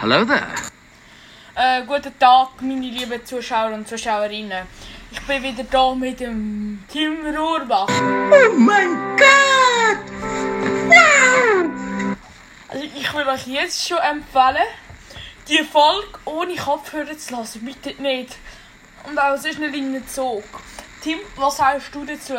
[0.00, 0.46] Hello there.
[1.54, 4.66] Äh, guten Tag, meine lieben Zuschauer und Zuschauerinnen.
[5.10, 7.86] Ich bin wieder da mit dem Team Ruhrbach.
[7.86, 9.98] Oh mein Gott!
[12.68, 14.66] Also ich will euch jetzt schon empfehlen,
[15.48, 17.62] die Folge ohne Kopfhörer zu lassen.
[17.62, 18.38] Bitte nicht.
[19.04, 20.44] Und auch sonst nicht in den Zug.
[21.02, 22.38] Tim, was sagst du dazu?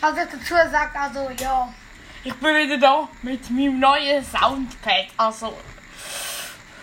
[0.00, 1.74] Also dazu sagt also ja.
[2.24, 5.08] Ich bin wieder da mit meinem neuen Soundpad.
[5.18, 5.52] Also.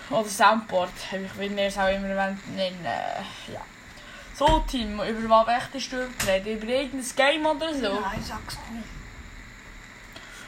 [0.09, 0.91] Oder Soundboard,
[1.37, 2.87] wie ihr es auch immer nennen
[3.51, 3.61] Ja.
[4.35, 6.57] So, Tim, über was möchtest du reden?
[6.57, 7.99] Über irgendein Game oder so?
[7.99, 8.87] Nein, sag's nicht.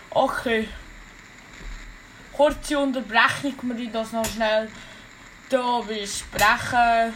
[0.09, 0.67] Okay.
[2.33, 4.69] Kurze Unterbrechung, wir das noch schnell
[5.49, 7.13] da besprechen.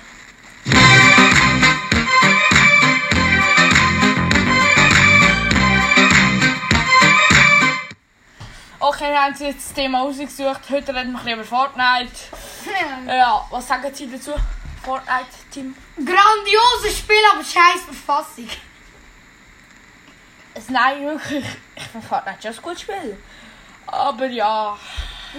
[9.02, 10.60] Okay, haben Sie jetzt das Thema ausgesucht.
[10.70, 12.12] Heute reden wir ein über Fortnite.
[13.08, 14.34] Ja, was sagen Sie dazu?
[14.84, 15.74] Fortnite-Team?
[15.96, 18.50] Grandioses Spiel, aber scheiß Verfassung.
[20.68, 21.46] Nein, wirklich.
[21.76, 23.18] Ich finde Fortnite schon ein gutes Spiel.
[23.88, 24.78] Aber ja,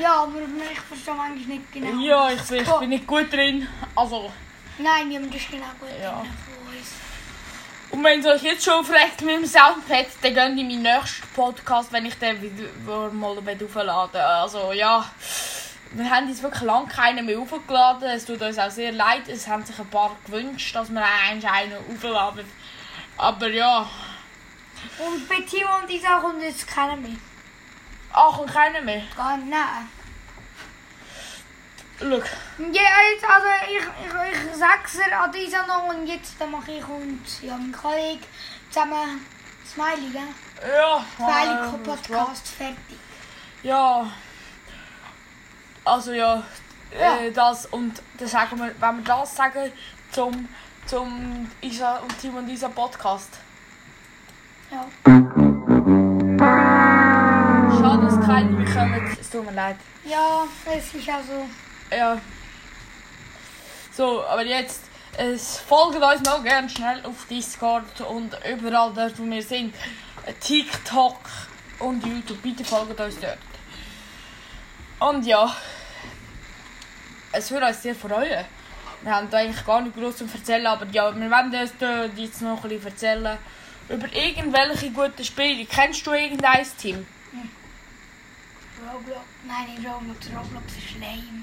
[0.00, 0.38] Ja, aber
[0.72, 2.00] ich verstehe manchmal nicht genau.
[2.00, 3.69] ja ich, bin- ich bin nicht gut drin.
[3.94, 4.33] Also,
[4.78, 6.12] Nein, niemand ist genau gut Ja.
[6.12, 6.31] drin uns.
[7.91, 11.27] Und wenn es euch jetzt schon aufregt mit dem Soundpad, dann geht in meinen nächsten
[11.34, 15.05] Podcast, wenn ich den wieder mal aufladen Also ja,
[15.92, 18.08] wir haben jetzt wirklich lange keinen mehr aufgeladen.
[18.08, 19.28] Es tut uns auch sehr leid.
[19.28, 22.47] Es haben sich ein paar gewünscht, dass wir eigentlich einen aufladen.
[23.16, 23.88] Aber ja,
[24.98, 27.16] Und bei Timo und Isa kommt jetzt keiner mehr.
[28.12, 29.02] ach und keiner mehr.
[29.16, 29.50] Gar nicht.
[29.50, 30.00] Nein.
[32.01, 36.51] Schau, Ja, jetzt, also ich, ich, ich sag's dir an Isa noch und jetzt dann
[36.51, 38.25] mache ich und ja, mein Kollege
[38.70, 39.20] zusammen
[39.67, 40.23] Smiley, gell?
[40.75, 41.05] ja.
[41.17, 42.98] Smiley äh, Podcast fertig.
[43.62, 44.11] Ja.
[45.84, 46.43] Also ja,
[46.98, 47.19] Ja.
[47.19, 49.71] Äh, das und dann sagen wir, wenn wir das sagen
[50.11, 50.48] zum
[50.87, 53.39] zum Isa und Tim und Isa Podcast.
[54.71, 54.87] Ja.
[57.78, 59.16] Schade, dass keine mehr kommen.
[59.21, 59.77] Es tut mir leid.
[60.05, 61.47] Ja, es ist also.
[61.91, 62.21] Ja.
[63.93, 69.25] So, aber jetzt es folgt uns noch gerne schnell auf Discord und überall dort, wo
[69.25, 69.75] wir sind.
[70.41, 71.19] TikTok
[71.81, 72.41] und YouTube.
[72.43, 73.39] Bitte folgt uns dort.
[75.01, 75.55] Und ja,
[77.33, 78.45] es würde uns sehr freuen.
[79.03, 82.05] Wir haben da eigentlich gar nicht groß zu erzählen, aber ja, wir werden uns da
[82.05, 83.39] jetzt noch ein bisschen erzählen
[83.89, 85.65] über irgendwelche guten Spiele.
[85.65, 87.07] Kennst du irgendein Team?
[88.81, 89.21] Roblox.
[89.47, 90.27] Nein, Roblox.
[90.28, 91.40] Roblox ist lame.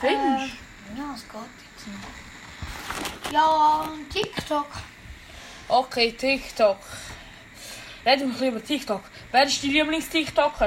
[0.00, 1.40] Findest Äh, ja, es geht
[1.76, 3.32] jetzt noch.
[3.32, 4.68] Ja, TikTok.
[5.68, 6.78] Okay, TikTok.
[8.04, 9.02] Reden wir ein bisschen über TikTok.
[9.30, 10.66] Wer ist dein Lieblings-TikToker?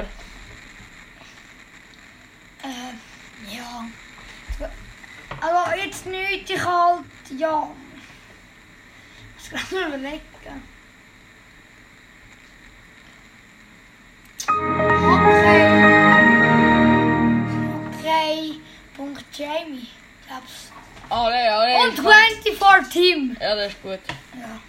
[2.62, 3.84] Äh, ja.
[5.40, 7.04] Aber jetzt nicht, ich halt,
[7.38, 7.70] ja.
[9.38, 10.22] Ich muss gerade mal überlegen.
[14.48, 15.97] Okay.
[19.38, 19.86] Jamie,
[20.26, 20.72] glaub's.
[21.10, 21.84] Ja, ja.
[21.84, 21.94] Und
[22.44, 23.36] 24 Team.
[23.40, 24.00] Ja, das ist gut.
[24.34, 24.60] Ja.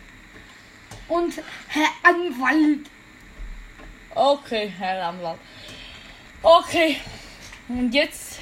[1.08, 1.34] Und
[1.68, 2.88] Herr Anwalt.
[4.14, 5.40] Okay, Herr Anwalt.
[6.44, 7.02] Okay.
[7.68, 8.38] Und jetzt.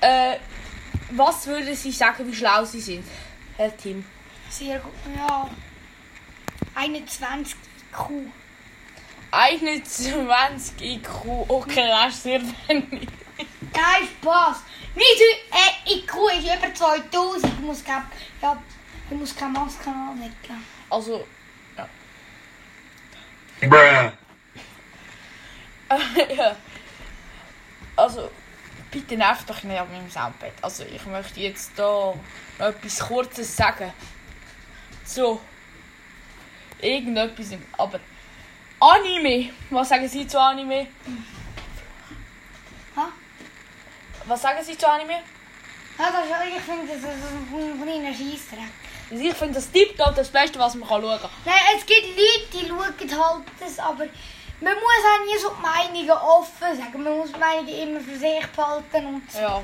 [0.00, 0.36] Äh,
[1.10, 3.04] was würden Sie sagen, wie schlau Sie sind,
[3.56, 4.04] Herr Tim?
[4.48, 5.50] Sehr gut, ja.
[6.74, 7.56] 21
[7.90, 8.32] IQ.
[9.30, 11.24] 21 IQ.
[11.48, 13.08] Okay, das ist sehr wenig.
[13.74, 14.56] Nein, Spaß.
[14.94, 17.52] Nicht äh, IQ ist über 2000.
[17.52, 18.02] Ich muss, kein,
[18.40, 18.62] ja,
[19.10, 20.64] ich muss keine Maske anlegen.
[20.90, 21.26] Also.
[23.60, 24.12] Bruh.
[26.36, 26.56] ja.
[27.96, 28.30] Also,
[28.90, 30.52] bitte nervt doch nicht an meinem Soundpad.
[30.60, 32.14] Also, ich möchte jetzt da
[32.58, 33.92] noch etwas Kurzes sagen.
[35.04, 35.40] So.
[36.80, 37.62] Irgendetwas im.
[37.78, 38.00] Aber.
[38.80, 39.50] Anime!
[39.70, 40.88] Was sagen Sie zu Anime?
[44.26, 45.14] Was sagen Sie zu Anime?
[45.98, 48.70] Ja, das, ist- ich finde, das ist ein kleiner Scheissdreck.
[49.10, 51.30] Also ich finde das tiptop das Beste, was man schauen kann.
[51.44, 52.64] Nein, es gibt Leute,
[53.04, 54.06] die schauen halt das, aber
[54.60, 57.02] man muss auch nie so die Meinungen offen sagen.
[57.02, 59.38] Man muss die Meinungen immer für sich behalten und so.
[59.38, 59.62] Ja.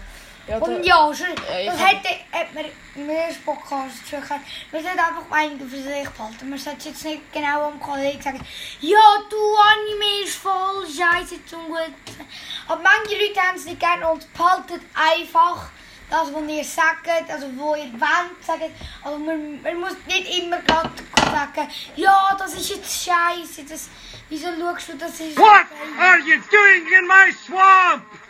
[0.49, 2.65] Ja Und ja, schon, Ja, das hätte, hat man
[2.95, 4.41] im ersten Podcast schon gehört.
[4.73, 6.51] Man sollte einfach Meinungen für sich behalten.
[6.51, 8.41] Man sollte jetzt nicht genau am Kollegen sagen,
[8.81, 8.99] ja,
[9.29, 12.27] du Anime ist voll scheiße zum Guten.
[12.67, 15.69] Aber manche Leute haben es nicht gerne und behaltet einfach
[16.11, 18.75] das, was ihr sagt, also wo ihr wollt sagen.
[19.05, 23.65] Also man, man muss nicht immer gerade sagen, ja, das ist jetzt scheiße.
[23.69, 23.91] Das,
[24.29, 25.39] wieso schaust du, das ist...
[25.39, 25.67] What
[26.01, 28.28] are you doing in my swamp?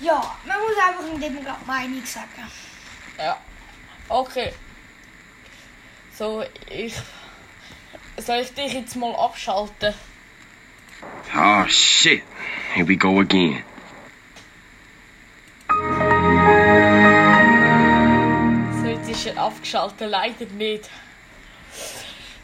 [0.00, 2.50] Ja, man muss einfach in dem gerade Meinung sagen.
[3.16, 3.38] Ja.
[4.08, 4.52] Okay.
[6.16, 6.94] So, ich.
[8.16, 9.94] Soll ich dich jetzt mal abschalten?
[11.36, 12.22] Oh shit.
[12.74, 13.62] Here we go again.
[18.82, 20.90] So, jetzt ist er abgeschaltet, leider nicht.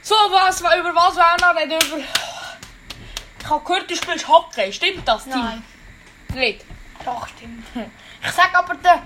[0.02, 1.78] So, was, über was wollen wir noch reden?
[1.98, 2.04] Über...
[3.40, 4.72] Ich habe gehört, du spielst Hockey.
[4.72, 5.32] Stimmt das, Tim?
[5.32, 5.62] Nein,
[6.34, 6.64] Nicht?
[7.04, 7.64] doch stimmt.
[8.22, 9.02] Ich sag aber der,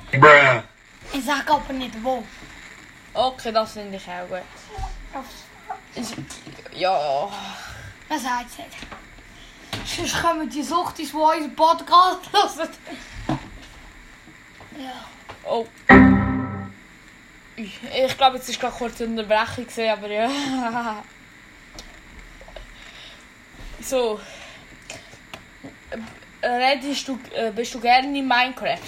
[1.13, 2.25] ich sag aber nicht wo.
[3.13, 4.43] Okay, das finde ich auch gut.
[6.73, 7.31] Ja.
[8.09, 9.97] Man sagt es nicht.
[9.97, 12.69] Sonst kommen die Suchtis, die unseren Podcast hören.
[14.77, 15.05] Ja.
[15.45, 15.67] Oh.
[17.57, 20.29] Ich, ich glaube, jetzt ist gerade kurz eine Unterbrechung gesehen, aber ja.
[23.85, 24.21] So.
[26.41, 28.79] Äh, Redest du, äh, bist du gerne in Minecraft?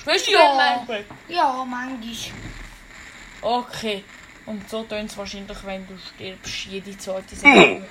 [0.00, 0.54] Spielst du Ja.
[0.86, 1.04] Minecraft?
[1.28, 2.14] Ja, manchmal.
[3.42, 4.04] Okay.
[4.46, 7.86] Und so tönt es wahrscheinlich, wenn du stirbst, jede zweite Sekunde.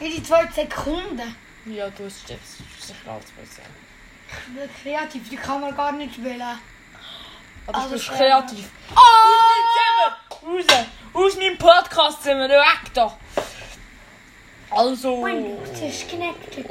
[0.00, 1.36] In die zwei Sekunden.
[1.66, 3.64] ja, du stirbst sicher als Person.
[4.28, 6.40] Ich bin kreativ, die kann man gar nicht spielen.
[6.42, 6.58] Aber
[7.72, 8.18] du Also bist schnell.
[8.18, 8.68] kreativ.
[8.96, 10.46] Oh!
[10.46, 10.64] Raus!
[11.12, 13.16] Aus meinem Podcast sind wir weg da.
[14.76, 15.22] Also.
[15.22, 16.66] Windows ist connected.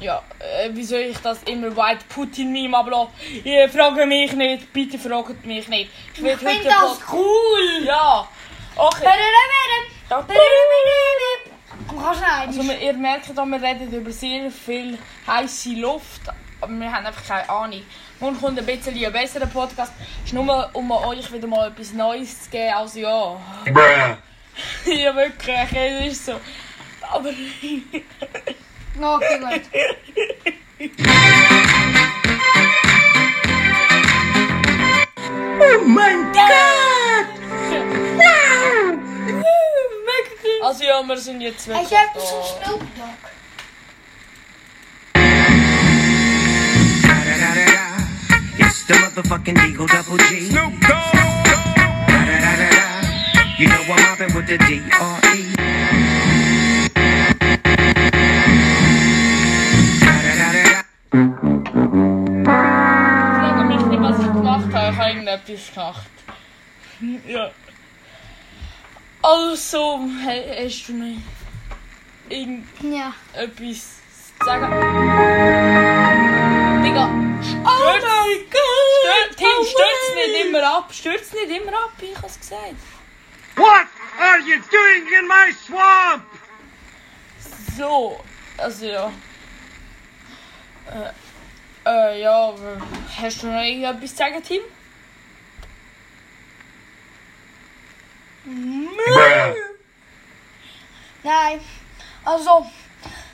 [0.00, 3.12] Ja, äh, wie soll ich das immer White Putin Meme ablassen?
[3.44, 5.90] Ihr fragt mich nicht, bitte fragt mich nicht.
[6.14, 7.84] Ich will finde das Pod- cool.
[7.84, 8.26] Ja.
[8.76, 9.04] Okay.
[12.00, 12.70] Man kann schneiden.
[12.70, 16.22] Also, ihr merkt auch, wir reden über sehr viel heiße Luft,
[16.60, 17.82] aber wir haben einfach keine Ahnung.
[18.20, 19.92] Nun kommt ein bisschen ein besserer Podcast.
[20.20, 22.74] Es ist nur, um euch wieder mal etwas Neues zu geben.
[22.74, 23.40] Also ja,
[24.86, 26.40] ja wirklich, es ist so.
[27.12, 27.30] Aber
[29.00, 29.62] Okay, gut.
[35.62, 36.69] Oh mein Gott!
[40.70, 42.66] Also ja, wir sind jetzt du etwas von da.
[42.68, 43.18] Snoop Dogg?
[48.56, 50.48] It's the motherfucking Deagle Double G.
[50.48, 51.16] Snoop Dogg.
[53.58, 55.54] You know I'm mobbing with the D-R-E.
[63.34, 64.92] Frage mich nicht, was ich gemacht habe.
[64.92, 66.10] Ich habe irgendetwas gemacht.
[67.26, 67.50] Ja.
[69.22, 71.16] Also, hast du noch
[72.28, 73.12] irgendetwas Ja.
[74.38, 74.70] zu sagen?
[76.82, 77.10] Digga,
[77.62, 80.92] Oh mein stür, Tim, stürz nicht immer ab.
[80.92, 82.74] Stürz nicht immer ab, ich habe es gesagt.
[83.56, 83.86] What
[84.18, 86.24] are you doing in my swamp?
[87.76, 88.20] So,
[88.56, 89.12] also ja.
[90.86, 92.80] Äh, äh, ja, aber
[93.20, 94.62] hast du noch irgendetwas zu sagen, Tim?
[101.30, 101.60] Nein.
[102.24, 102.66] Also,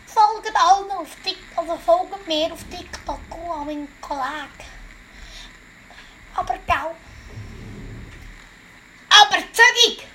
[0.04, 4.66] folgt allen auf TikTok, also folgt mir auf TikTok und an meinen Kollegen.
[6.34, 6.94] Aber gau.
[9.08, 10.06] Aber zügig!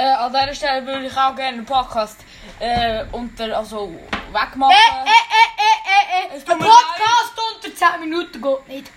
[0.00, 2.24] Äh, an dieser Stelle würde ich auch gerne einen Podcast
[2.58, 3.94] äh, unter, also
[4.32, 4.74] wegmachen.
[4.74, 5.12] Äh, äh,
[5.58, 6.40] äh, äh, äh, äh.
[6.40, 8.90] Tut Ein Podcast unter 10 Minuten geht nicht.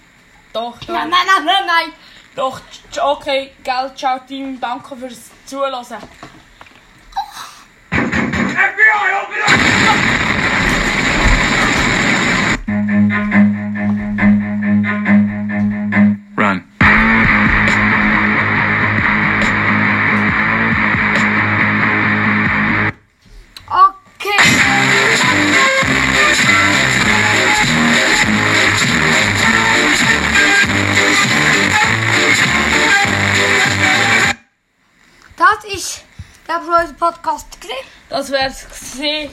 [0.53, 1.93] Doch, doch, Nein, nein, nein, nein, nein.
[2.38, 2.62] doch,
[3.01, 5.86] okay, gell, ciao Team, danke fürs Zuhören.
[36.99, 37.85] podkast, Krim?
[38.09, 39.31] Da tror jeg si